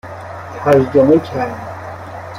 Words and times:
ترجمه 0.65 1.19
کرد 1.19 1.55